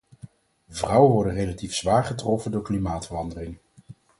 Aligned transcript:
Vrouwen 0.69 1.11
worden 1.11 1.33
relatief 1.33 1.75
zwaar 1.75 2.03
getroffen 2.03 2.51
door 2.51 2.61
klimaatverandering. 2.63 3.57